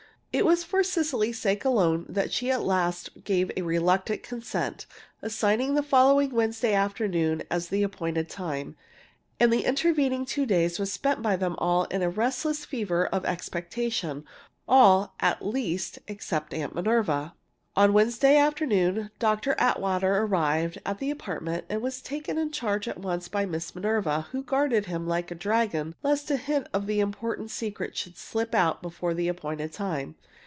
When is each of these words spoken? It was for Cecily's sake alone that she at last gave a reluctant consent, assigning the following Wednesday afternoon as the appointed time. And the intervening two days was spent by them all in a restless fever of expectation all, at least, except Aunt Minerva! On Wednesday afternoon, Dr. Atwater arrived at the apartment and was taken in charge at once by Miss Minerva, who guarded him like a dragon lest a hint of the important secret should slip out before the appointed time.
It 0.33 0.45
was 0.45 0.63
for 0.63 0.81
Cecily's 0.81 1.37
sake 1.39 1.65
alone 1.65 2.05
that 2.07 2.31
she 2.31 2.49
at 2.51 2.63
last 2.63 3.25
gave 3.25 3.51
a 3.57 3.63
reluctant 3.63 4.23
consent, 4.23 4.85
assigning 5.21 5.75
the 5.75 5.83
following 5.83 6.29
Wednesday 6.31 6.73
afternoon 6.73 7.43
as 7.51 7.67
the 7.67 7.83
appointed 7.83 8.29
time. 8.29 8.77
And 9.41 9.51
the 9.51 9.65
intervening 9.65 10.25
two 10.25 10.45
days 10.45 10.79
was 10.79 10.89
spent 10.89 11.21
by 11.21 11.35
them 11.35 11.55
all 11.57 11.83
in 11.83 12.01
a 12.01 12.09
restless 12.09 12.63
fever 12.63 13.07
of 13.07 13.25
expectation 13.25 14.23
all, 14.69 15.15
at 15.19 15.45
least, 15.45 15.99
except 16.07 16.53
Aunt 16.53 16.73
Minerva! 16.75 17.33
On 17.73 17.93
Wednesday 17.93 18.35
afternoon, 18.35 19.11
Dr. 19.17 19.55
Atwater 19.57 20.13
arrived 20.23 20.77
at 20.85 20.97
the 20.99 21.09
apartment 21.09 21.63
and 21.69 21.81
was 21.81 22.01
taken 22.01 22.37
in 22.37 22.51
charge 22.51 22.85
at 22.85 22.97
once 22.99 23.29
by 23.29 23.45
Miss 23.45 23.73
Minerva, 23.73 24.27
who 24.33 24.43
guarded 24.43 24.87
him 24.87 25.07
like 25.07 25.31
a 25.31 25.35
dragon 25.35 25.95
lest 26.03 26.29
a 26.29 26.35
hint 26.35 26.67
of 26.73 26.85
the 26.85 26.99
important 26.99 27.49
secret 27.49 27.95
should 27.95 28.17
slip 28.17 28.53
out 28.53 28.81
before 28.81 29.13
the 29.13 29.29
appointed 29.29 29.71
time. 29.71 30.15